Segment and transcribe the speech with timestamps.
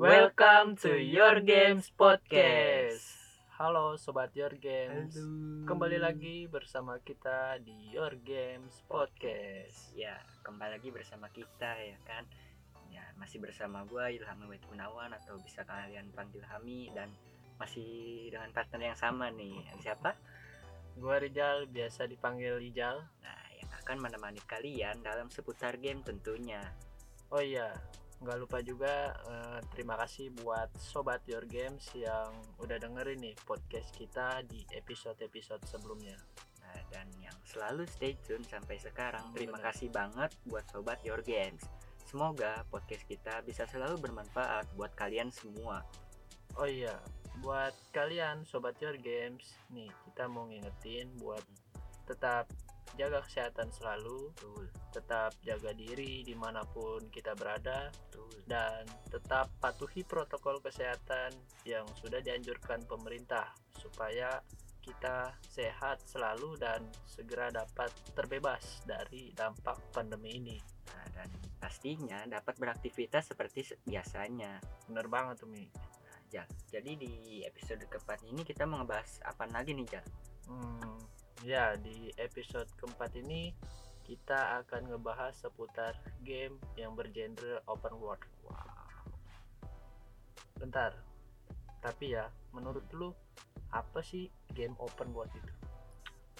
[0.00, 3.04] Welcome to Your Games Podcast.
[3.60, 5.12] Halo sobat Your Games.
[5.68, 9.92] Kembali lagi bersama kita di Your Games Podcast.
[9.92, 12.24] Ya, kembali lagi bersama kita ya kan.
[12.88, 17.12] Ya, masih bersama gua Ilham Wait Gunawan atau bisa kalian panggil Hami dan
[17.60, 19.68] masih dengan partner yang sama nih.
[19.68, 20.16] Yang siapa?
[20.96, 23.04] Gua Rijal, biasa dipanggil Ijal.
[23.20, 26.64] Nah, yang akan menemani kalian dalam seputar game tentunya.
[27.28, 27.76] Oh iya,
[28.20, 33.96] nggak lupa juga eh, terima kasih buat sobat Your Games yang udah dengerin nih podcast
[33.96, 36.20] kita di episode-episode sebelumnya.
[36.60, 39.24] Nah, dan yang selalu stay tune sampai sekarang.
[39.32, 39.72] Terima Benar.
[39.72, 41.64] kasih banget buat sobat Your Games.
[42.04, 45.80] Semoga podcast kita bisa selalu bermanfaat buat kalian semua.
[46.58, 47.00] Oh iya,
[47.40, 51.42] buat kalian sobat Your Games, nih kita mau ngingetin buat
[52.04, 52.50] tetap
[52.98, 58.30] jaga kesehatan selalu, Betul, tetap jaga diri di mana pun kita berada, betul.
[58.46, 61.34] dan tetap patuhi protokol kesehatan
[61.66, 64.42] yang sudah dianjurkan pemerintah supaya
[64.80, 70.58] kita sehat selalu dan segera dapat terbebas dari dampak pandemi ini.
[70.88, 71.28] Nah, dan
[71.60, 74.58] pastinya dapat beraktivitas seperti se- biasanya.
[74.88, 75.68] Bener banget tuh Mi.
[76.30, 76.46] Jal.
[76.70, 77.12] Jadi di
[77.42, 80.06] episode keempat ini kita mau ngebahas apa lagi nih Jal?
[80.46, 80.96] Hmm,
[81.40, 83.52] ya di episode keempat ini
[84.04, 85.94] kita akan ngebahas seputar
[86.26, 88.18] game yang bergenre open world.
[88.42, 88.58] Wow.
[90.58, 90.92] Bentar.
[91.78, 93.14] Tapi ya, menurut lu
[93.70, 95.54] apa sih game open world itu?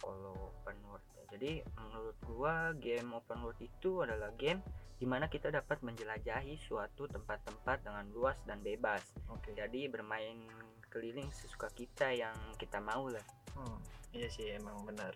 [0.02, 1.22] Kalau open world ya.
[1.30, 4.60] Jadi menurut gua game open world itu adalah game
[5.00, 9.14] di mana kita dapat menjelajahi suatu tempat-tempat dengan luas dan bebas.
[9.30, 9.54] Oke.
[9.54, 10.42] Jadi bermain
[10.90, 13.22] keliling sesuka kita yang kita mau lah.
[13.54, 13.78] Hmm,
[14.12, 15.12] iya sih emang benar.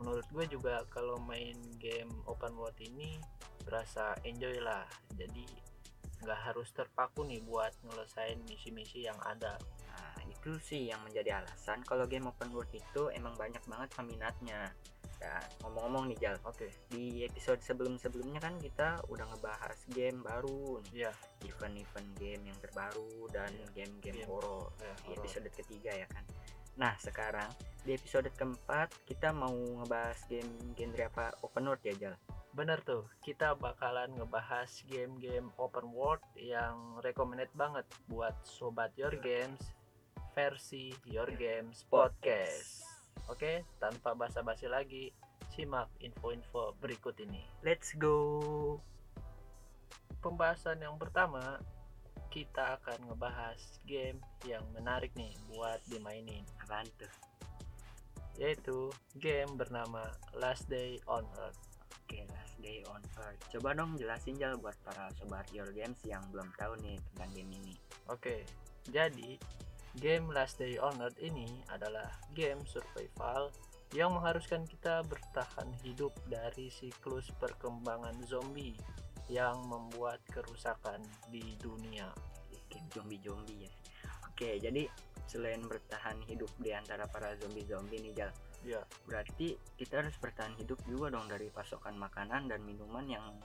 [0.00, 3.16] Menurut gue juga kalau main game open world ini
[3.62, 4.84] berasa enjoy lah.
[5.14, 5.46] Jadi
[6.24, 9.54] nggak harus terpaku nih buat ngelesain misi-misi yang ada.
[9.92, 14.72] Nah, itu sih yang menjadi alasan kalau game open world itu emang banyak banget peminatnya.
[15.14, 21.06] Dan ngomong-ngomong nih Jal, Oke, di episode sebelum-sebelumnya kan kita udah ngebahas game baru nih.
[21.06, 21.12] iya.
[21.44, 24.28] event-event game yang terbaru dan Iya, game-game game.
[24.28, 25.16] horor ya, di horor.
[25.22, 26.24] episode ketiga ya kan.
[26.74, 27.50] Nah sekarang
[27.84, 32.16] di episode keempat kita mau ngebahas game genre apa open world ya Jal.
[32.54, 39.74] Bener tuh, kita bakalan ngebahas game-game open world yang recommended banget buat sobat Your Games
[40.38, 42.86] versi Your Games Podcast.
[43.26, 45.10] Oke, tanpa basa-basi lagi,
[45.50, 47.42] simak info-info berikut ini.
[47.66, 48.78] Let's go.
[50.22, 51.58] Pembahasan yang pertama,
[52.34, 57.12] kita akan ngebahas game yang menarik nih buat dimainin, Apaan tuh?
[58.34, 58.90] yaitu
[59.22, 61.62] game bernama Last Day on Earth.
[62.02, 63.38] Oke, Last Day on Earth.
[63.54, 67.54] Coba dong jelasin Jal buat para sobat Your Games yang belum tahu nih tentang game
[67.54, 67.74] ini.
[68.10, 68.42] Oke,
[68.90, 69.38] jadi
[70.02, 73.54] game Last Day on Earth ini adalah game survival
[73.94, 78.74] yang mengharuskan kita bertahan hidup dari siklus perkembangan zombie
[79.28, 81.00] yang membuat kerusakan
[81.32, 82.10] di dunia.
[82.68, 83.72] Game zombie-zombie ya.
[84.26, 84.90] Oke, jadi
[85.30, 88.32] selain bertahan hidup di antara para zombie-zombie nih Jal,
[88.64, 93.36] Ya, berarti kita harus bertahan hidup juga dong dari pasokan makanan dan minuman yang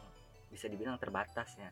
[0.47, 1.69] bisa dibilang terbatas ya.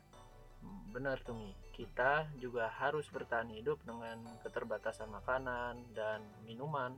[0.92, 1.56] benar tuh Mi.
[1.72, 6.92] Kita juga harus bertahan hidup dengan keterbatasan makanan dan minuman.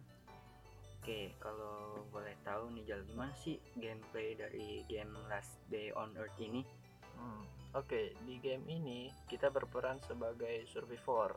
[0.99, 6.35] Oke, kalau boleh tahu nih Jal, gimana sih gameplay dari game Last Day on Earth
[6.43, 6.67] ini?
[7.21, 7.45] Hmm,
[7.77, 11.37] Oke, di game ini kita berperan sebagai survivor,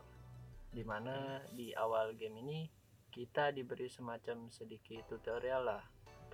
[0.72, 2.60] di mana di awal game ini
[3.14, 5.84] kita diberi semacam sedikit tutorial lah,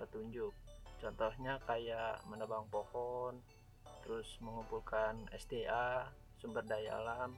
[0.00, 0.54] petunjuk.
[1.02, 3.42] Contohnya kayak menebang pohon,
[4.00, 6.08] terus mengumpulkan SDA,
[6.40, 7.36] sumber daya alam,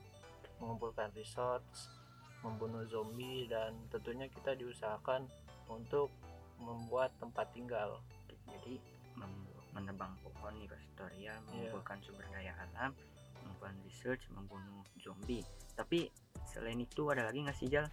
[0.62, 1.90] mengumpulkan resource,
[2.46, 5.26] membunuh zombie, dan tentunya kita diusahakan
[5.66, 6.14] untuk
[6.62, 7.98] membuat tempat tinggal.
[8.46, 8.78] Jadi
[9.18, 12.92] mem- menebang pohon nih tutorial, mengumpulkan sumber daya alam,
[13.40, 15.44] mengumpulkan research, membunuh zombie.
[15.74, 16.12] Tapi
[16.46, 17.88] selain itu ada lagi nggak sih Jal?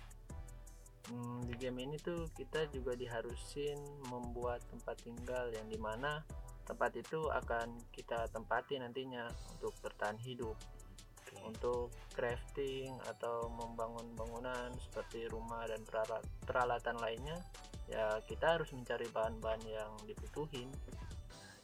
[1.09, 3.79] Hmm, di game ini tuh kita juga diharusin
[4.13, 6.21] membuat tempat tinggal yang di mana
[6.69, 9.25] tempat itu akan kita tempati nantinya
[9.57, 11.41] untuk bertahan hidup Oke.
[11.49, 17.41] untuk crafting atau membangun bangunan seperti rumah dan peralat- peralatan lainnya
[17.89, 20.69] ya kita harus mencari bahan-bahan yang dibutuhin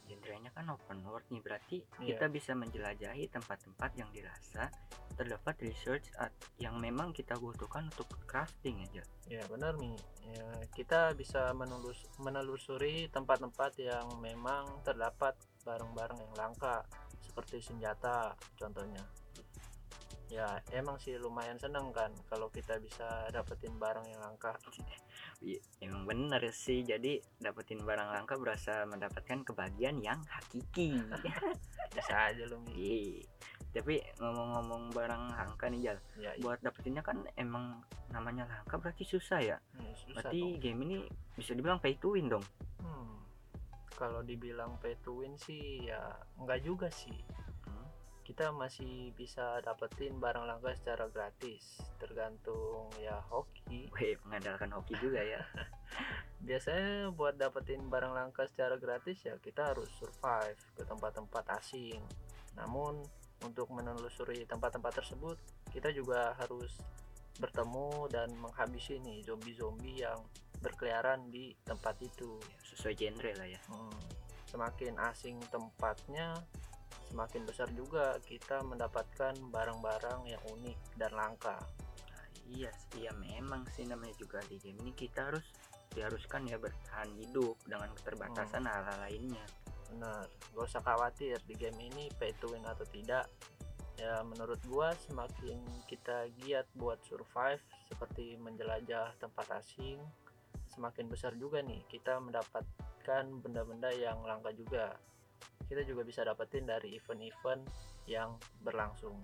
[0.06, 2.14] genrenya kan open world nih berarti Iya.
[2.16, 4.70] kita bisa menjelajahi tempat-tempat yang dirasa
[5.16, 6.12] terdapat research
[6.60, 9.02] yang memang kita butuhkan untuk crafting aja.
[9.26, 9.96] Ya benar nih
[10.28, 16.84] ya, kita bisa menelus menelusuri tempat-tempat yang memang terdapat barang-barang yang langka
[17.24, 19.02] seperti senjata contohnya.
[20.26, 24.58] Ya emang sih lumayan seneng kan kalau kita bisa dapetin barang yang langka
[25.78, 30.98] emang bener sih jadi dapetin barang langka berasa mendapatkan kebahagiaan yang hakiki
[31.94, 32.58] bisa aja lu.
[32.68, 33.22] Iya.
[33.70, 36.40] tapi ngomong-ngomong barang langka nih Jal ya iya.
[36.40, 37.78] buat dapetinnya kan emang
[38.08, 40.58] namanya langka berarti susah ya Hmm, susah berarti dong.
[40.58, 40.96] game ini
[41.32, 42.44] bisa dibilang pay to win dong
[42.76, 43.20] Hmm,
[43.92, 46.00] kalau dibilang pay to win sih ya
[46.36, 47.12] enggak juga sih.
[48.26, 53.86] Kita masih bisa dapetin barang langka secara gratis tergantung ya hoki.
[53.94, 55.38] Wih, mengandalkan hoki juga ya.
[56.46, 62.02] Biasanya buat dapetin barang langka secara gratis ya kita harus survive ke tempat-tempat asing.
[62.58, 62.98] Namun
[63.46, 65.38] untuk menelusuri tempat-tempat tersebut
[65.70, 66.82] kita juga harus
[67.38, 70.18] bertemu dan menghabisi nih zombie-zombie yang
[70.66, 72.42] berkeliaran di tempat itu.
[72.74, 73.60] Sesuai genre lah ya.
[73.70, 73.94] Hmm,
[74.50, 76.34] semakin asing tempatnya
[77.10, 81.58] semakin besar juga kita mendapatkan barang-barang yang unik dan langka.
[82.10, 85.46] Nah, iya sih ya memang sih namanya juga di game ini kita harus
[85.94, 89.46] diharuskan ya bertahan hidup dengan keterbatasan hal-hal lainnya.
[89.90, 93.30] Benar gak usah khawatir di game ini pay to win atau tidak
[93.96, 95.56] ya menurut gua semakin
[95.88, 99.96] kita giat buat survive seperti menjelajah tempat asing
[100.68, 104.92] semakin besar juga nih kita mendapatkan benda-benda yang langka juga
[105.66, 107.62] kita juga bisa dapetin dari event-event
[108.06, 109.18] yang berlangsung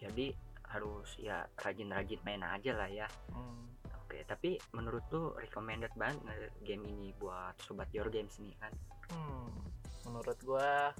[0.00, 0.32] jadi
[0.72, 3.68] harus ya rajin-rajin main aja lah ya Hmm,
[4.04, 8.72] oke tapi menurut tuh recommended banget game ini buat sobat your games nih kan
[9.12, 9.52] Hmm,
[10.08, 10.90] menurut gua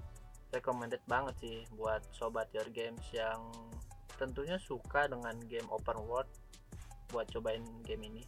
[0.52, 3.50] recommended banget sih buat sobat your games yang
[4.14, 6.30] tentunya suka dengan game open world
[7.10, 8.24] buat cobain game ini.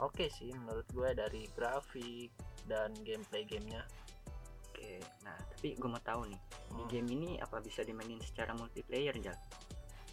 [0.00, 2.32] Oke sih menurut gua dari grafik
[2.68, 3.84] dan gameplay gamenya.
[4.86, 6.40] Oke nah tapi gue mau tahu nih
[6.70, 9.34] di Hmm, game ini apa bisa dimainin secara multiplayer Jal?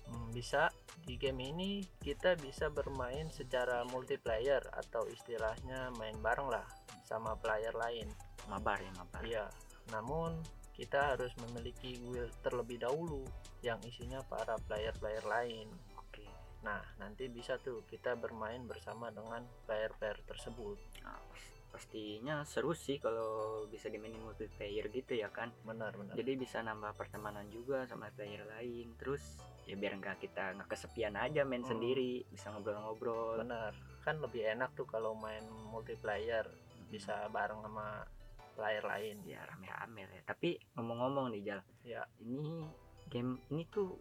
[0.10, 0.72] hmm, bisa
[1.04, 6.64] di game ini kita bisa bermain secara multiplayer atau istilahnya main bareng lah
[7.04, 8.08] sama player lain.
[8.50, 9.46] mabar ya mabar Iya,
[9.92, 10.40] namun
[10.74, 13.28] kita harus memiliki guild terlebih dahulu
[13.62, 15.68] yang isinya para player-player lain.
[15.94, 16.26] oke
[16.64, 20.80] Nah, nanti bisa tuh kita bermain bersama dengan player-player tersebut.
[21.04, 23.26] Nah, pas- pastinya seru sih kalau
[23.66, 26.14] bisa dimainin multiplayer gitu ya kan Benar-benar.
[26.14, 31.18] jadi bisa nambah pertemanan juga sama player lain terus ya biar nggak kita nggak kesepian
[31.18, 31.74] aja main Hmm.
[31.74, 33.74] sendiri bisa ngobrol-ngobrol Benar.
[34.00, 36.46] Kan lebih enak tuh kalau main multiplayer
[36.88, 38.06] bisa bareng sama
[38.54, 39.18] player lain.
[39.26, 42.70] ya rame-rame ya tapi ngomong-ngomong nih Jal Ya, ini
[43.10, 43.98] game ini tuh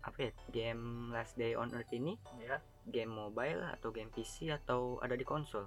[0.00, 2.62] apa ya game Last Day on Earth ini ya.
[2.86, 5.66] game mobile atau game PC atau ada di konsol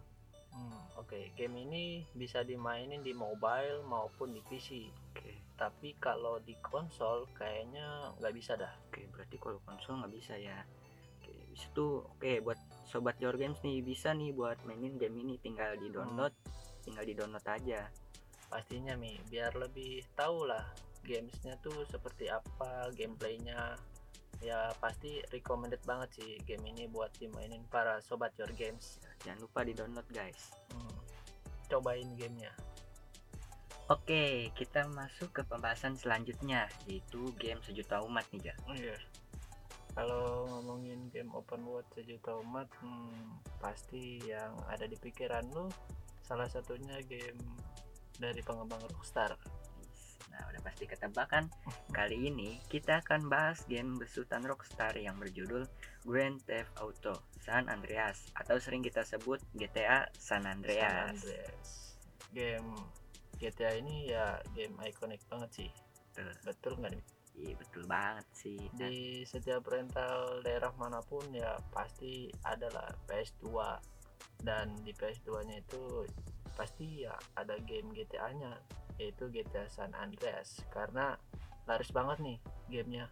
[0.54, 1.34] Hmm, oke.
[1.38, 4.90] Game ini bisa dimainin di mobile maupun di PC.
[4.90, 5.32] oke.
[5.60, 8.72] Tapi kalau di konsol kayaknya nggak bisa dah.
[8.90, 10.58] oke berarti kalau konsol nggak bisa ya.
[11.20, 12.60] Oke bisa tuh oke buat
[12.90, 15.36] sobat your games nih bisa nih buat mainin game ini.
[15.38, 16.34] Tinggal di download
[16.82, 17.86] tinggal di download aja.
[18.50, 19.14] Pastinya mi.
[19.30, 20.64] Biar lebih tahu lah
[21.06, 23.78] gamesnya tuh seperti apa gameplaynya.
[24.40, 29.60] Ya pasti recommended banget sih game ini buat dimainin para sobat your games jangan lupa
[29.68, 30.54] di download guys.
[30.72, 30.98] Hmm,
[31.70, 32.52] cobain gamenya.
[33.90, 38.58] Oke, kita masuk ke pembahasan selanjutnya yaitu game sejuta umat nih, Jal.
[38.78, 38.98] iya.
[39.98, 45.66] Kalau ngomongin game open world sejuta umat hmm, pasti yang ada di pikiran lu
[46.22, 47.42] salah satunya game
[48.22, 49.34] dari pengembang Rockstar.
[50.30, 51.50] Nah, udah pasti ketebak kan?
[51.98, 55.66] Kali ini kita akan bahas game besutan Rockstar yang berjudul
[56.06, 61.16] Grand Theft Auto San Andreas atau sering kita sebut GTA San San Andreas.
[61.16, 61.70] Andreas.
[62.30, 62.70] game
[63.40, 65.70] GTA ini ya game ikonik banget sih
[66.14, 66.34] Betul.
[66.46, 67.06] betul nggak nih
[67.40, 68.60] Iya, betul banget sih.
[68.76, 73.48] Di setiap rental daerah mana pun ya pasti adalah PS2
[74.44, 76.04] dan di PS2 nya itu
[76.56, 78.60] pasti ya ada game GTA nya
[79.00, 81.16] yaitu GTA San Andreas karena
[81.64, 82.38] laris banget nih
[82.68, 83.08] gamenya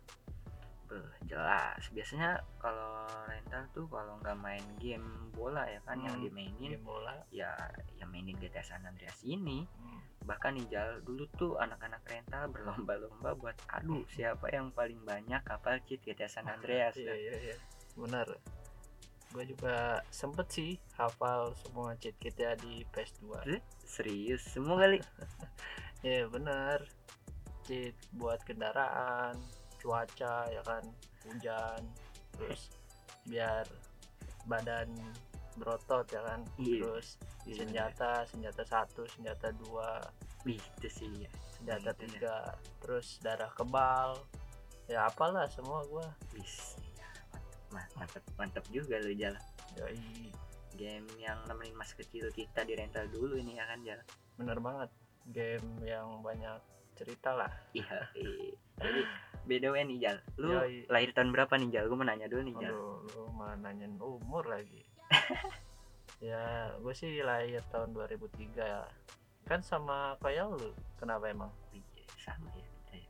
[0.87, 1.83] beuh, jelas.
[1.91, 2.95] Biasanya kalau
[3.27, 7.13] rental tuh kalau nggak main game bola ya kan yang Hmm, dimainin game bola.
[7.29, 7.51] ya
[7.95, 9.67] yang mainin GTA San Andreas ini.
[9.75, 15.43] Hmm, bahkan nih Jal dulu tuh anak-anak rental berlomba-lomba buat adu siapa yang paling banyak
[15.43, 16.95] kapal cheat GTA San Andreas?
[16.95, 17.55] Iya iya iya.
[17.95, 18.27] Benar.
[19.27, 23.43] Gue juga sempet sih hafal semua cheat GTA di PS2
[23.83, 24.41] serius?
[24.47, 25.03] Semua kali?
[25.99, 26.85] Iya bener
[27.65, 29.33] cheat buat kendaraan
[29.87, 30.83] cuaca ya kan
[31.23, 31.79] hujan
[32.35, 32.67] terus
[33.23, 33.63] biar
[34.43, 34.91] badan
[35.55, 37.07] berotot ya kan Iya, terus
[37.47, 40.03] iya, senjata senjata satu senjata dua
[40.43, 42.07] Wih, itu sih ya senjata Gitu ya.
[42.11, 42.35] tiga
[42.77, 44.19] terus darah kebal
[44.85, 46.75] ya apalah semua gua Wis.
[47.67, 49.35] Ma- Mantep, mantep juga lu Jal.
[49.75, 50.31] yoi
[50.71, 53.99] Game yang nemenin masa kecil kita di rental dulu ini ya kan Jal.
[54.35, 54.91] bener banget
[55.27, 56.59] game yang banyak
[56.93, 57.97] cerita lah Iya.
[59.47, 59.59] Iya.
[59.59, 60.17] Jadi beda nih Jal.
[60.35, 60.75] Lu Yoi.
[60.91, 61.83] lahir tahun berapa nih Jal?
[61.87, 62.71] Gue mau nanya dulu nih Jal.
[62.75, 64.83] Aduh, lu mah nanyain umur lagi
[66.27, 68.83] ya gue sih lahir tahun 2003 ya
[69.47, 73.09] kan sama kayak lu kenapa emang Iya, sama ya kita ya.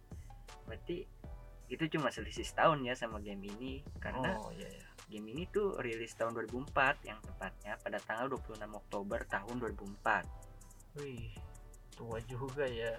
[0.70, 0.98] Berarti
[1.68, 5.76] itu cuma selisih setahun ya sama game ini karena oh iya ya game ini tuh
[5.80, 11.00] rilis tahun 2004 yang tepatnya pada tanggal 26 Oktober tahun 2004.
[11.00, 11.32] wih
[11.96, 12.94] tua juga ya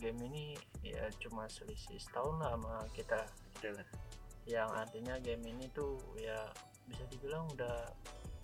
[0.00, 3.20] game ini ya cuma selisih setahun lah sama kita
[3.56, 3.78] Betul.
[4.44, 6.48] yang artinya game ini tuh ya
[6.84, 7.88] bisa dibilang udah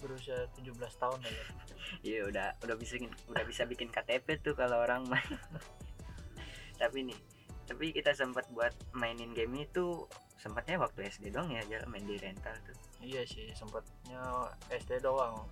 [0.00, 1.47] berusia 17 tahun lah ya
[2.07, 5.26] Iya udah udah bisa bikin udah bisa bikin KTP tuh kalau orang main.
[6.80, 7.19] tapi nih,
[7.66, 10.09] tapi kita sempat buat mainin game ini tuh
[10.40, 12.73] sempatnya waktu SD dong ya jalan main di rental tuh.
[13.04, 15.45] iya sih sempatnya SD doang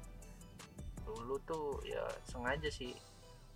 [1.04, 2.96] dulu tuh ya sengaja sih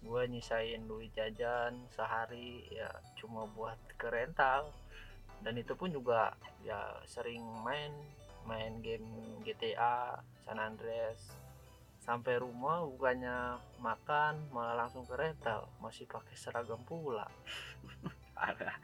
[0.02, 4.74] gue nyisain duit jajan sehari ya cuma buat ke rental
[5.42, 6.34] dan itu pun juga
[6.66, 7.90] ya sering main
[8.46, 9.06] main game
[9.46, 11.38] GTA San Andreas
[12.02, 17.30] sampai rumah bukannya makan malah langsung ke rental masih pakai seragam pula
[18.34, 18.74] Parah.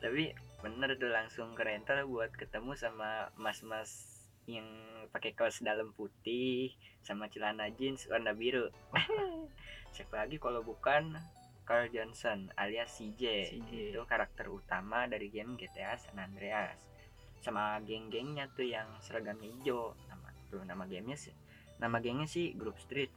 [0.00, 0.32] tapi
[0.64, 4.08] bener tuh langsung ke rental buat ketemu sama mas-mas
[4.48, 4.66] yang
[5.12, 8.70] pakai kaos dalam putih sama celana jeans warna biru.
[9.92, 11.20] Siapa lagi kalau bukan
[11.62, 13.22] Carl Johnson alias CJ,
[13.54, 13.70] CJ.
[13.94, 16.80] itu karakter utama dari game GTA San Andreas.
[17.44, 19.92] Sama geng-gengnya tuh yang seragamnya hijau.
[20.08, 21.34] Nama tuh nama gamenya sih.
[21.78, 23.12] Nama gengnya sih Group Street.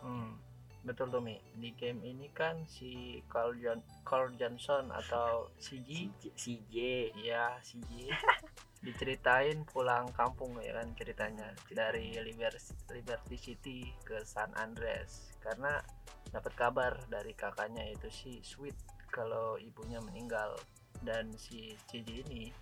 [0.00, 0.36] Hmm,
[0.84, 1.40] betul tuh Mi.
[1.56, 6.76] Di game ini kan si Carl, Jon- Carl Johnson atau CJ, CJ.
[7.16, 8.12] ya CG,
[8.84, 15.80] diceritain pulang kampung ya kan ceritanya dari Liberty, City ke San Andreas karena
[16.28, 18.76] dapat kabar dari kakaknya itu si Sweet
[19.08, 20.60] kalau ibunya meninggal
[21.00, 22.52] dan si CG ini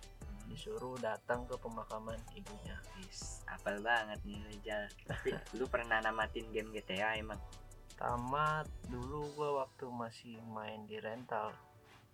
[0.47, 2.75] disuruh datang ke pemakaman ibunya.
[2.99, 4.85] Wis, apal banget nih Rijal.
[5.07, 7.39] Tapi lu pernah namatin game GTA emang?
[7.97, 11.53] tamat dulu gua waktu masih main di rental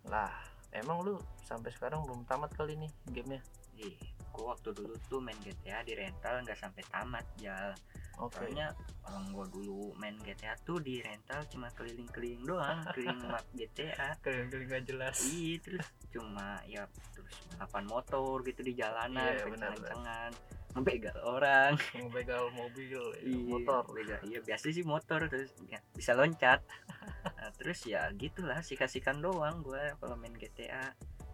[0.05, 0.31] lah
[0.69, 3.41] emang lu sampai sekarang belum tamat kali nih gamenya
[3.79, 3.95] Ih,
[4.29, 7.71] gua waktu dulu tuh main GTA di rental nggak sampai tamat Jal.
[8.17, 8.35] oke.
[8.35, 14.15] Soalnya orang gua dulu main GTA tuh di rental cuma keliling-keliling doang, keliling map GTA.
[14.23, 15.15] keliling-keliling gak jelas.
[15.25, 16.83] Iya, terus cuma ya
[17.15, 20.31] terus balapan motor gitu di jalanan, benar, kencang-kencangan,
[20.75, 21.73] ngebegal orang.
[21.95, 23.83] ngebegal mobil ya, Iya, motor.
[23.89, 26.59] beda iya biasa sih motor terus ya, bisa loncat.
[27.19, 30.91] Nah, terus ya gitulah sika-sikan doang gue kalau main GTA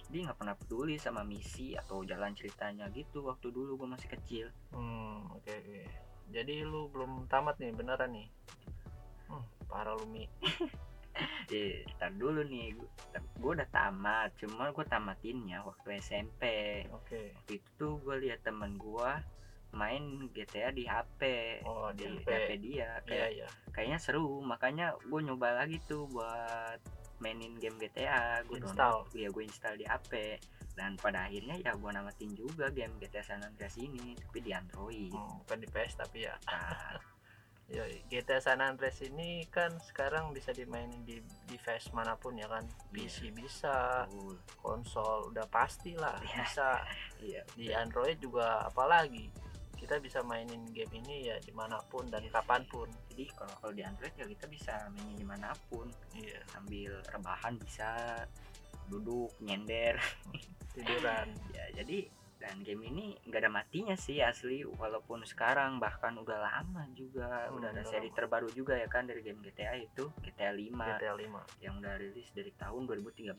[0.10, 4.48] dia nggak pernah peduli sama misi atau jalan ceritanya gitu waktu dulu gue masih kecil.
[4.72, 5.82] Hmm oke oke.
[6.34, 8.28] Jadi lu belum tamat nih beneran nih?
[9.30, 10.26] Hmm, parah lu Mi.
[11.50, 12.76] Eh ntar dulu nih
[13.40, 16.44] gue udah tamat cuma gue tamatinnya waktu SMP
[16.92, 17.22] oke.
[17.42, 19.12] Waktu itu tuh gue lihat temen gue
[19.76, 21.22] main GTA di HP
[21.68, 25.84] oh di di HP, HP dia iya kayak iya kayaknya seru makanya gue nyoba lagi
[25.84, 26.80] tuh buat
[27.26, 29.10] mainin game GTA gue Install.
[29.18, 30.38] ya gue install di HP
[30.78, 35.10] dan pada akhirnya ya gue namatin juga game GTA San Andreas ini tapi di Android
[35.10, 37.02] Hmm, bukan di PS tapi ya Nah,
[37.66, 41.18] Ya, GTA San Andreas ini kan sekarang bisa dimainin di
[41.50, 42.62] device mana pun ya kan.
[42.94, 44.38] PC bisa, betul.
[44.62, 46.30] konsol udah pasti lah Iya.
[46.38, 46.68] bisa.
[47.26, 49.34] iya Di Android juga apalagi.
[49.76, 52.90] Kita bisa mainin game ini ya di mana pun dan kapan pun.
[53.08, 57.56] jadi kalau kalau di Android ya kita bisa mainin di mana pun Iya, sambil rebahan
[57.56, 57.90] bisa
[58.86, 59.96] duduk nyender
[60.74, 61.32] tiduran.
[61.52, 62.06] ya jadi
[62.36, 67.58] dan game ini nggak ada matinya sih asli walaupun sekarang bahkan udah lama juga Hmm,
[67.58, 68.18] udah ada seri lama.
[68.18, 71.64] terbaru juga ya kan dari game GTA itu GTA 5 GTA 5.
[71.64, 73.34] yang udah rilis dari tahun 2013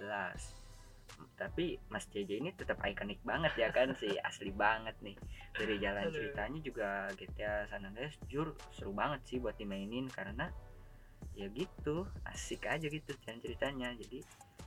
[1.36, 5.16] tapi Mas JJ ini tetap ikonik banget ya kan sih asli banget nih
[5.52, 10.48] dari jalan ceritanya juga GTA San Andreas jujur seru banget sih buat dimainin karena
[11.36, 14.24] ya gitu asik aja gitu jalan ceritanya jadi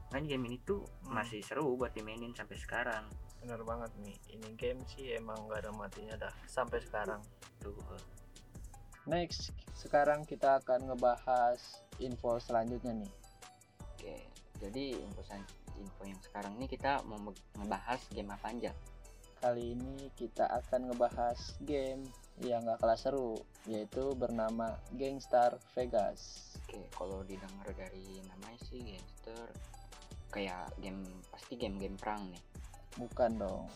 [0.09, 1.17] kan game ini tuh Hmm.
[1.17, 3.05] masih seru buat dimainin sampai sekarang
[3.39, 4.19] Bener banget nih.
[4.35, 7.23] Ini game sih emang gak ada matinya dah sampai sekarang.
[7.63, 7.71] tuh
[9.07, 11.57] Next, sekarang kita akan ngebahas
[11.97, 13.11] info selanjutnya nih.
[13.79, 14.15] oke
[14.59, 15.47] jadi info san-
[15.79, 17.17] info yang sekarang ini kita mau
[17.55, 18.71] ngebahas game apa aja
[19.39, 22.03] Kali ini kita akan ngebahas game
[22.43, 26.51] yang gak kalah seru, yaitu bernama Gangstar Vegas.
[26.59, 29.47] Oke, kalau didengar dari namanya sih gangster
[30.35, 32.43] kayak game pasti game-game perang nih.
[32.99, 33.71] Bukan dong.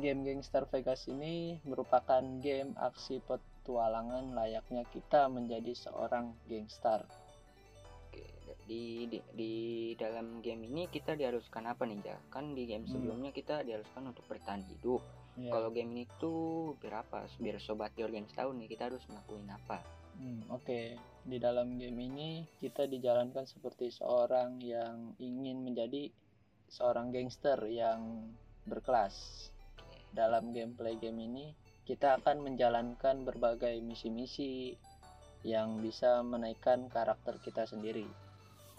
[0.00, 7.04] Game Gangster Vegas ini merupakan game aksi petualangan layaknya kita menjadi seorang gangster.
[8.66, 9.54] Di, di di
[9.94, 12.18] dalam game ini kita diharuskan apa nih, Ja?
[12.34, 12.98] Kan di game Hmm.
[12.98, 15.00] sebelumnya kita diharuskan untuk bertahan hidup.
[15.38, 15.52] Ya.
[15.54, 17.30] Kalau game ini tuh biar apa?
[17.38, 19.84] Biar sobat Your Games tahu nih kita harus ngelakuin apa.
[20.16, 20.96] Hmm, Oke,
[21.28, 26.08] di dalam game ini kita dijalankan seperti seorang yang ingin menjadi
[26.72, 28.32] seorang gangster yang
[28.64, 29.14] berkelas.
[30.10, 31.46] Dalam gameplay game ini,
[31.84, 34.72] kita akan menjalankan berbagai misi-misi
[35.44, 38.08] yang bisa menaikkan karakter kita sendiri.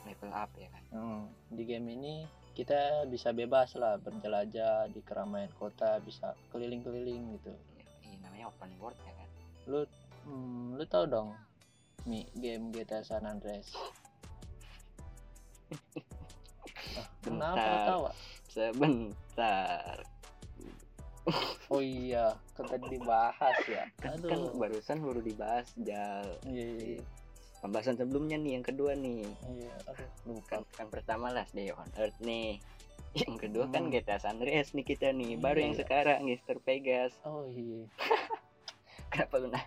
[0.07, 0.83] Level up ya kan.
[0.95, 1.21] Hmm,
[1.51, 2.23] di game ini
[2.55, 7.53] kita bisa bebas lah berjelajah di keramaian kota, bisa keliling-keliling gitu.
[7.77, 9.29] Ya, Ini namanya open world ya kan.
[9.67, 9.79] Lu,
[10.25, 11.35] hmm, lu tau dong,
[12.07, 13.69] Mi, game GTA San Andreas.
[16.97, 17.85] Ah, kenapa lu Bentar.
[17.85, 18.11] tawa?
[18.49, 19.97] Sebentar.
[21.67, 23.83] Oh iya, kan tadi dibahas ya.
[23.99, 24.55] Kan, kan Aduh.
[24.55, 26.39] barusan baru dibahas Jal.
[26.47, 27.03] Iya, iya,
[27.57, 29.25] Pembahasan sebelumnya nih yang kedua nih.
[29.49, 29.73] iya.
[29.87, 30.45] Aduh, lupa.
[30.47, 32.61] Kan, kan pertama Last Day on Earth nih.
[33.17, 33.91] Yang kedua kan Hmm.
[33.91, 35.35] GTA San Andreas nih kita nih.
[35.35, 35.81] Baru yang Iya.
[35.81, 37.17] sekarang Gangster Vegas.
[37.23, 37.89] Oh iya.
[39.09, 39.65] Kenapa lu nah?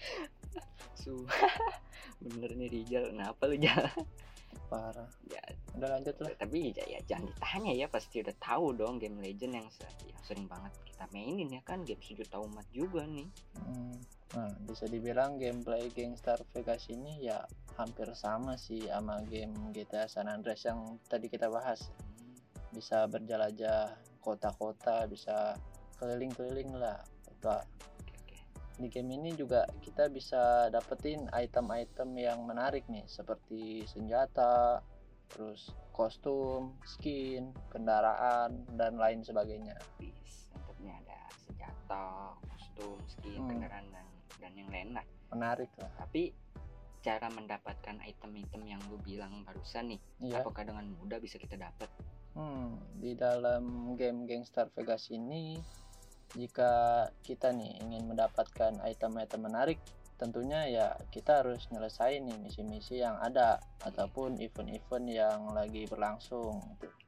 [0.96, 1.22] Su.
[2.18, 3.04] Bener nih Rijal.
[3.08, 3.84] Kenapa lu Jal?
[4.66, 5.06] Parah.
[5.24, 5.38] Ya,
[5.72, 6.34] Udah lanjut lah.
[6.34, 10.22] tapi ya, ya jangan ditanya ya pasti udah tahu dong game Legend yang, se- yang
[10.24, 13.28] sering banget kita mainin ya kan game sejuta umat juga nih.
[13.54, 13.94] Hmm.
[14.32, 17.44] Nah, bisa dibilang gameplay Gangstar Vegas ini ya
[17.76, 21.92] hampir sama sih sama game GTA San Andreas yang tadi kita bahas.
[22.72, 25.54] Bisa berjelajah kota-kota, bisa
[26.00, 26.98] keliling-keliling lah.
[27.28, 27.62] Kota.
[28.74, 34.82] Di game ini juga kita bisa dapetin item-item yang menarik nih, seperti senjata,
[35.30, 39.78] terus kostum, skin, kendaraan, dan lain sebagainya.
[40.02, 40.50] Bis,
[40.82, 43.50] ada senjata, kostum, skin, Hmm.
[43.54, 44.06] kendaraan dan
[44.40, 45.04] dan yang lain lah.
[45.30, 45.90] Menarik lah.
[45.98, 46.30] Tapi
[47.04, 50.40] cara mendapatkan item-item yang lu bilang barusan nih, Iya.
[50.40, 51.92] apakah dengan mudah bisa kita dapat?
[52.32, 55.60] Hmm, di dalam game Gangstar Vegas ini,
[56.34, 59.78] jika kita nih ingin mendapatkan item-item menarik,
[60.18, 66.58] tentunya ya kita harus nyelesain nih misi-misi yang ada ataupun event-event yang lagi berlangsung.
[66.80, 67.03] gitu.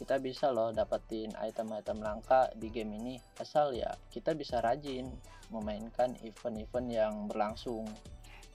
[0.00, 5.12] Kita bisa loh dapetin item-item langka di game ini asal ya kita bisa rajin
[5.52, 7.84] memainkan event-event yang berlangsung.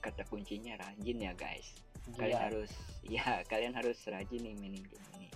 [0.02, 1.78] Kata kuncinya rajin ya guys.
[2.18, 2.42] Kalian Iya.
[2.50, 2.72] harus
[3.06, 5.30] ya kalian harus rajin nih mainin game ini.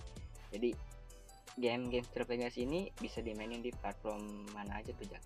[0.51, 0.69] Jadi
[1.55, 5.23] game game Vegas ini bisa dimainin di platform mana aja tuh Jak?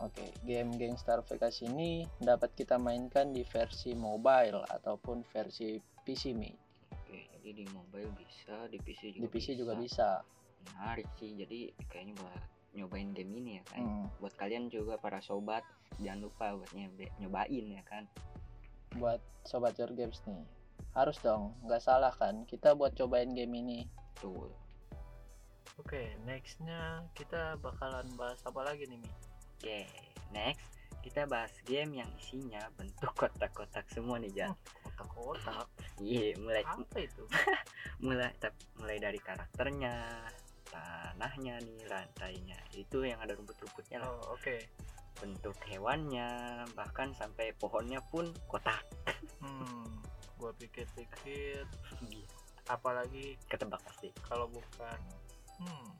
[0.00, 6.69] Oke, game Gangstar Vegas ini dapat kita mainkan di versi mobile ataupun versi PC Mi.
[7.40, 10.08] Jadi di mobile bisa, di PC juga Di PC juga bisa.
[10.68, 11.32] Menarik sih.
[11.34, 13.80] Jadi kayaknya buat nyobain game ini ya kan.
[13.80, 15.64] Hmm, Buat kalian juga para sobat
[15.98, 18.04] jangan lupa buat nyoba- nyobain ya kan.
[18.92, 20.42] buat sobat your games nih,
[20.92, 22.42] harus dong, nggak salah kan?
[22.44, 23.78] Kita buat cobain game ini.
[24.18, 24.50] Tuh.
[25.78, 29.10] Oke, nextnya kita bakalan bahas apa lagi nih Mi?
[29.56, 29.78] Oke,
[30.28, 30.66] next
[31.00, 34.52] kita bahas game yang isinya bentuk kotak-kotak semua nih Jan.
[35.00, 35.68] Kotak-kotak.
[36.00, 37.24] Iya, mulai Apa itu?
[38.04, 38.32] mulai
[38.76, 39.96] mulai dari karakternya,
[40.68, 42.58] tanahnya nih, lantainya.
[42.76, 44.12] Itu yang ada rumput-rumputnya lah.
[44.12, 44.56] Oh, oke.
[45.20, 46.28] Bentuk hewannya,
[46.76, 48.84] bahkan sampai pohonnya pun kotak.
[49.40, 50.00] Hmm,
[50.40, 51.64] gua pikir-pikir
[52.70, 54.14] apalagi Ketebak pasti.
[54.24, 55.00] kalau bukan
[55.60, 55.90] hmm,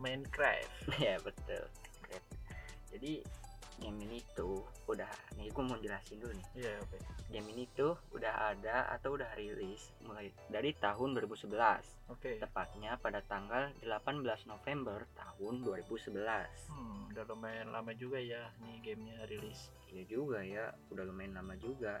[0.00, 0.72] Minecraft.
[1.04, 1.62] ya betul.
[2.90, 3.20] Jadi
[3.76, 6.46] game ini tuh udah nih gue mau jelasin dulu nih.
[6.56, 6.98] Iya, oke.
[7.28, 12.12] Game ini tuh udah ada atau udah rilis mulai dari tahun 2011.
[12.12, 12.40] Oke.
[12.40, 16.72] Tepatnya pada tanggal 18 November tahun 2011.
[16.72, 19.68] Hmm, udah lumayan lama juga ya nih gamenya rilis.
[19.92, 22.00] Iya juga ya, udah lumayan lama juga.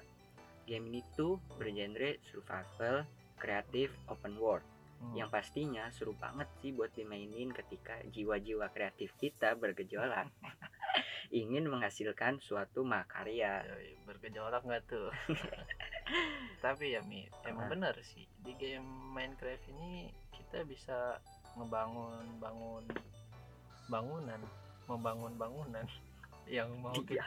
[0.66, 3.06] Game ini tuh bergenre survival,
[3.38, 4.64] kreatif, open world.
[4.96, 5.12] Hmm.
[5.12, 10.32] Yang pastinya seru banget sih buat dimainin ketika jiwa-jiwa kreatif kita bergejolak.
[11.34, 13.66] Ingin menghasilkan suatu makarya.
[14.06, 15.10] Bergejolak nggak tuh?
[16.64, 21.18] Tapi ya Mi, emang bener sih di game Minecraft ini kita bisa
[21.58, 22.84] ngebangun bangun
[23.90, 24.40] bangunan,
[24.86, 25.86] membangun bangunan
[26.46, 27.26] yang mau kita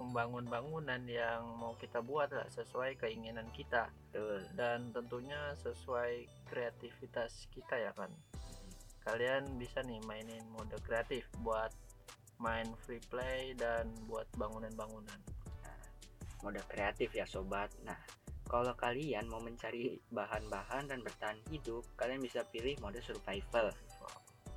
[0.00, 4.48] membangun bangunan yang mau kita buat lah sesuai keinginan kita Betul.
[4.56, 8.08] dan tentunya sesuai kreativitas kita ya kan.
[9.04, 11.68] Kalian bisa nih mainin mode kreatif buat
[12.40, 15.20] main free play dan buat bangunan-bangunan.
[16.40, 17.68] Mode kreatif ya sobat.
[17.84, 17.96] Nah,
[18.44, 23.70] kalau kalian mau mencari bahan-bahan dan bertahan hidup kalian bisa pilih mode survival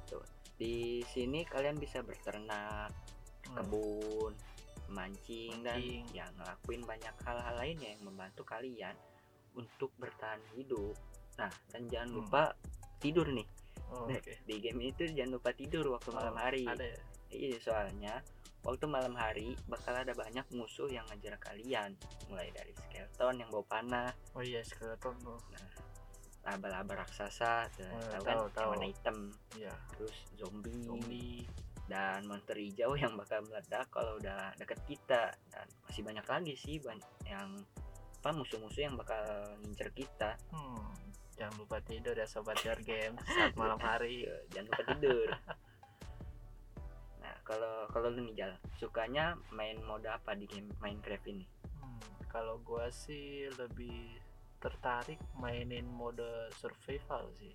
[0.07, 0.25] Tuh.
[0.55, 2.89] di sini kalian bisa berternak
[3.43, 3.59] Hmm.
[3.59, 4.33] kebun
[4.89, 6.05] mancing dan Mancing.
[6.09, 8.95] ya ngelakuin banyak hal-hal lainnya yang membantu kalian
[9.53, 10.95] untuk bertahan hidup
[11.35, 12.17] nah dan jangan Hmm.
[12.17, 12.43] lupa
[12.97, 13.45] tidur nih
[13.91, 14.41] Oh, Nah, Oke.
[14.41, 16.97] di game itu jangan lupa tidur waktu malam Oh, hari Ada ya.
[17.33, 18.21] Iya soalnya
[18.61, 21.91] waktu malam hari bakal ada banyak musuh yang ngejar kalian
[22.25, 25.39] mulai dari skeleton yang bawa panah Oh iya skeleton tuh.
[26.43, 28.69] laba-laba raksasa tuh, Oh, tahu tahu, kan yang tahu.
[28.69, 29.17] warna hitam
[29.53, 29.73] Iya.
[29.93, 31.39] terus zombie, Zombie.
[31.85, 36.79] dan monster hijau yang bakal meledak kalau udah deket kita dan masih banyak lagi sih
[36.79, 37.59] banyak yang
[38.17, 39.19] apa musuh-musuh yang bakal
[39.59, 40.87] ngincer kita Hmm.
[41.33, 44.21] Jangan lupa tidur ya sobat Your Game saat malam hari.
[44.49, 45.55] Jangan lupa tidur nah
[47.43, 51.45] kalau kalau lu nih Jal sukanya main mode apa di game Minecraft ini
[51.77, 54.15] Hmm, kalau gua sih lebih
[54.57, 56.23] tertarik mainin mode
[56.55, 57.51] survival sih.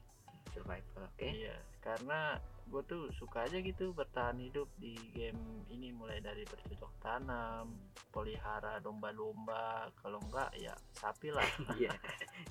[0.53, 2.37] survival oke Iya, karena
[2.69, 5.41] gue tuh suka aja gitu bertahan hidup di game
[5.73, 7.73] ini mulai dari bercocok tanam,
[8.13, 11.49] pelihara domba-domba, kalau enggak ya sapi lah.
[11.81, 11.93] iya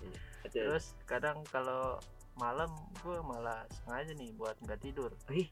[0.01, 0.17] Iya,
[0.49, 2.01] Terus kadang kalau
[2.33, 2.69] malam
[3.05, 5.13] gue malah sengaja nih buat nggak tidur.
[5.29, 5.49] Wih.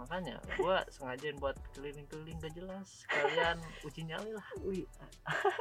[0.00, 3.04] Makanya gue sengajain buat keliling-keliling gak jelas.
[3.04, 4.48] Kalian uji nyali lah.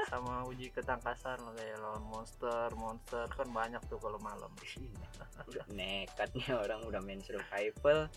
[0.07, 4.51] Sama uji ketangkasan lah kayak lawan monster, monster kan banyak tuh kalau malam.
[5.49, 8.07] udah nekat nih orang udah main survival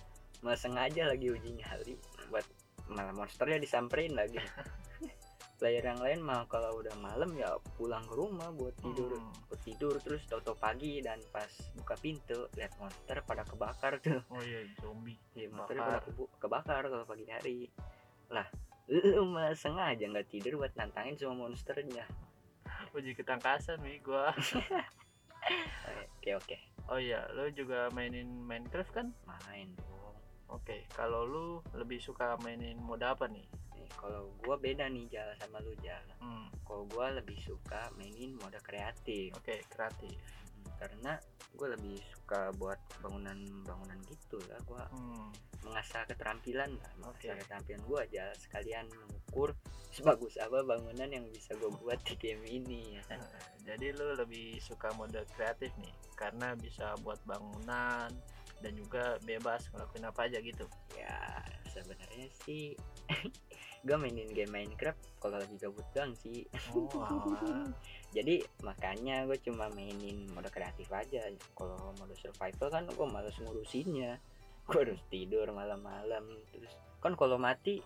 [0.43, 1.99] malah sengaja lagi uji nyali.
[2.31, 2.47] Buat
[2.91, 4.39] malah monsternya disamperin lagi
[5.62, 7.46] player yang lain mah kalau udah malam ya
[7.79, 9.31] pulang ke rumah buat tidur Hmm.
[9.46, 14.42] buat tidur terus tau-tau pagi dan pas buka pintu lihat monster pada kebakar tuh Oh
[14.42, 15.14] iya zombie.
[15.38, 16.03] ya, monster pada
[16.37, 17.70] kebakar kalau pagi hari
[18.27, 18.51] lah
[18.90, 22.03] lu malah sengaja nggak tidur buat nantangin semua monsternya
[22.90, 24.35] Uji ketangkasan nih gua.
[26.18, 26.57] oke oke
[26.90, 29.07] Oh iya, lo juga mainin Minecraft kan?
[29.22, 29.70] main
[30.53, 33.49] Oke, kalau lu lebih suka mainin mode apa nih?
[33.73, 38.37] Nih, kalau gua beda nih jalan sama lu jalan Hmm, kalau gua lebih suka mainin
[38.37, 40.21] mode kreatif oke, kreatif.
[40.61, 41.12] Hmm, karena
[41.53, 45.29] gue lebih suka buat bangunan-bangunan gitu lah gua Hmm,
[45.65, 47.41] mengasah keterampilan lah mengasah Oke.
[47.45, 49.53] keterampilan gua aja sekalian mengukur
[49.93, 53.05] sebagus apa bangunan yang bisa gue buat di game ini ya
[53.69, 58.09] jadi lu lebih suka mode kreatif nih, karena bisa buat bangunan
[58.62, 60.64] dan juga bebas ngelakuin apa aja gitu.
[60.94, 62.77] ya sebenarnya sih
[63.83, 66.46] gue mainin game Minecraft kalau lagi gabut doang sih.
[66.70, 66.87] Oh,
[68.16, 71.27] jadi makanya gue cuma mainin mode kreatif aja.
[71.59, 74.22] Kalau mode survival kan gue males ngurusinnya.
[74.70, 76.31] Gue harus tidur malam-malam.
[76.55, 76.70] Terus
[77.03, 77.83] kan kalau mati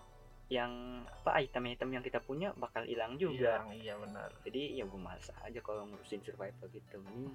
[0.47, 3.65] yang apa item-item yang kita punya bakal hilang juga.
[3.73, 4.29] Iya, iya benar.
[4.47, 7.01] jadi ya gue males aja kalau ngurusin survival gitu.
[7.01, 7.33] Mending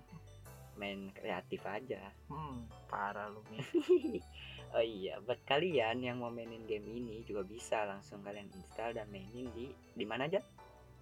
[0.77, 2.13] main kreatif aja.
[2.29, 3.45] Hmm, parah lu
[4.77, 9.09] oh iya buat kalian yang mau mainin game ini juga bisa langsung kalian install dan
[9.13, 10.41] mainin di di mana aja?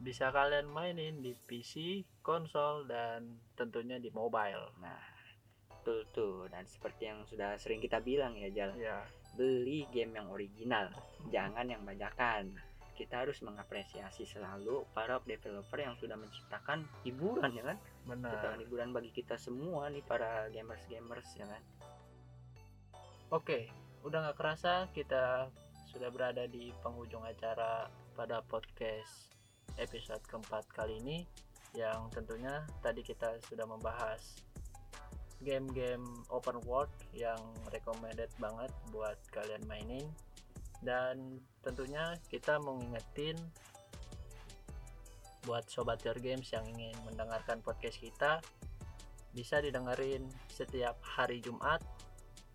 [0.00, 4.72] Bisa kalian mainin di PC, konsol, dan tentunya di mobile.
[4.80, 4.96] nah
[5.68, 6.36] betul tuh.
[6.48, 9.04] Dan seperti yang sudah sering kita bilang ya Jal Ya,
[9.36, 10.88] beli game yang original.
[11.28, 12.69] Jangan yang bajakan
[13.00, 17.78] kita harus mengapresiasi selalu para developer yang sudah menciptakan hiburan ya kan?
[18.04, 18.28] Benar.
[18.28, 21.62] ciptakan hiburan bagi kita semua nih para gamers gamers ya kan?
[23.32, 23.72] Oke,
[24.04, 25.48] udah nggak kerasa kita
[25.88, 29.32] sudah berada di penghujung acara pada podcast
[29.80, 31.24] episode keempat kali ini
[31.72, 34.20] yang tentunya tadi kita sudah membahas
[35.40, 37.40] game-game open world yang
[37.72, 40.04] recommended banget buat kalian mainin
[40.80, 43.36] dan tentunya kita mau ngingetin
[45.44, 48.40] buat sobat your games yang ingin mendengarkan podcast kita
[49.32, 51.80] bisa didengerin setiap hari Jumat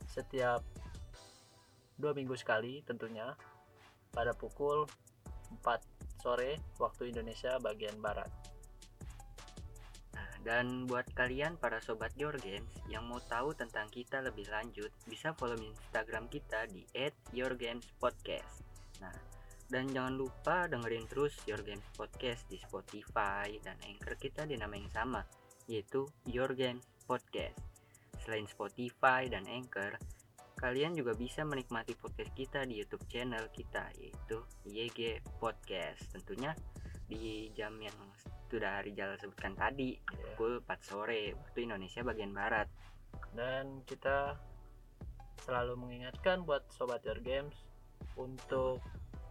[0.09, 0.61] setiap
[1.97, 3.33] dua minggu sekali tentunya
[4.15, 4.87] pada pukul
[5.59, 8.31] 4 sore waktu Indonesia bagian barat.
[10.45, 15.33] Dan buat kalian para sobat Your Games yang mau tahu tentang kita lebih lanjut, bisa
[15.33, 16.85] follow Instagram kita di
[17.33, 18.61] @yourgamespodcast.
[19.01, 19.17] Nah,
[19.73, 24.77] dan jangan lupa dengerin terus Your Games Podcast di Spotify dan Anchor kita di nama
[24.77, 25.25] yang sama,
[25.65, 27.57] yaitu Your Games Podcast.
[28.21, 29.97] Selain Spotify dan Anchor,
[30.61, 34.37] kalian juga bisa menikmati podcast kita di YouTube channel kita, yaitu
[34.69, 36.13] YG Podcast.
[36.13, 36.53] Tentunya
[37.05, 37.93] di jam yang
[38.49, 40.33] sudah hari jalan sebutkan tadi yeah.
[40.33, 42.69] pukul 4 sore waktu Indonesia bagian barat
[43.33, 44.37] dan kita
[45.45, 47.53] selalu mengingatkan buat sobat your games
[48.17, 48.81] untuk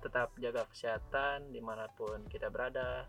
[0.04, 3.08] tetap jaga kesehatan di mana pun kita berada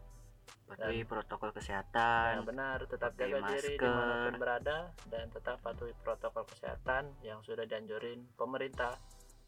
[0.65, 3.51] patuhi protokol kesehatan yang benar tetap jaga masker.
[3.53, 4.77] diri di mana pun berada
[5.11, 8.97] dan tetap patuhi protokol kesehatan yang sudah dianjurin pemerintah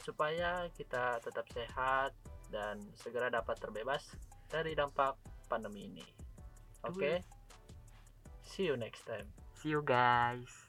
[0.03, 2.13] supaya kita tetap sehat
[2.53, 4.13] dan segera dapat terbebas
[4.47, 5.15] dari dampak
[5.47, 6.05] pandemi ini.
[6.88, 6.95] Oke.
[6.95, 7.15] Okay?
[8.47, 9.27] See you next time.
[9.60, 10.66] See you guys.